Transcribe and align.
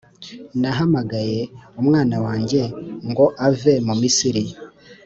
nahamagaye 0.61 1.41
umwana 1.81 2.15
wanjye 2.25 2.61
ngo 3.09 3.25
ave 3.47 3.73
mu 3.87 3.93
Misiri. 4.01 4.45